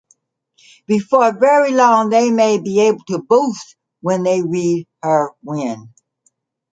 Before 0.87 1.31
very 1.37 1.73
long 1.73 2.09
they 2.09 2.31
may 2.31 2.59
be 2.59 2.79
able 2.87 3.03
to 3.09 3.21
boast 3.21 3.75
that 4.01 4.21
they 4.23 4.41
read 4.41 4.87
her 5.03 5.31
when. 5.43 5.93